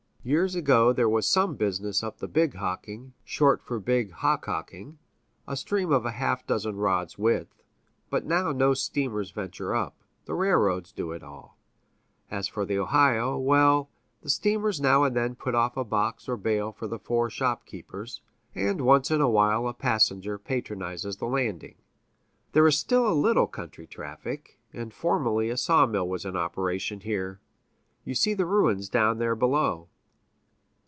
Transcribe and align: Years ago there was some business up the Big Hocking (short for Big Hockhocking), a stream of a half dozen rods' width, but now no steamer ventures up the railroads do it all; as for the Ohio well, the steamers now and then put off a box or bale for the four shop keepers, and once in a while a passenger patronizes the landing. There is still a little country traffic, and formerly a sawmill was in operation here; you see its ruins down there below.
Years 0.23 0.53
ago 0.53 0.93
there 0.93 1.09
was 1.09 1.25
some 1.27 1.55
business 1.55 2.03
up 2.03 2.19
the 2.19 2.27
Big 2.27 2.53
Hocking 2.53 3.13
(short 3.23 3.59
for 3.63 3.79
Big 3.79 4.11
Hockhocking), 4.11 4.99
a 5.47 5.57
stream 5.57 5.91
of 5.91 6.05
a 6.05 6.11
half 6.11 6.45
dozen 6.45 6.75
rods' 6.75 7.17
width, 7.17 7.63
but 8.11 8.23
now 8.23 8.51
no 8.51 8.75
steamer 8.75 9.23
ventures 9.25 9.73
up 9.75 9.97
the 10.25 10.35
railroads 10.35 10.91
do 10.91 11.11
it 11.11 11.23
all; 11.23 11.57
as 12.29 12.47
for 12.47 12.65
the 12.65 12.77
Ohio 12.77 13.35
well, 13.35 13.89
the 14.21 14.29
steamers 14.29 14.79
now 14.79 15.03
and 15.05 15.15
then 15.15 15.33
put 15.33 15.55
off 15.55 15.75
a 15.75 15.83
box 15.83 16.29
or 16.29 16.37
bale 16.37 16.71
for 16.71 16.85
the 16.85 16.99
four 16.99 17.31
shop 17.31 17.65
keepers, 17.65 18.21
and 18.53 18.81
once 18.81 19.09
in 19.09 19.21
a 19.21 19.27
while 19.27 19.67
a 19.67 19.73
passenger 19.73 20.37
patronizes 20.37 21.17
the 21.17 21.25
landing. 21.25 21.77
There 22.51 22.67
is 22.67 22.77
still 22.77 23.07
a 23.11 23.15
little 23.21 23.47
country 23.47 23.87
traffic, 23.87 24.59
and 24.71 24.93
formerly 24.93 25.49
a 25.49 25.57
sawmill 25.57 26.07
was 26.07 26.25
in 26.25 26.35
operation 26.37 26.99
here; 26.99 27.39
you 28.05 28.13
see 28.13 28.33
its 28.33 28.41
ruins 28.43 28.87
down 28.87 29.17
there 29.17 29.35
below. 29.35 29.87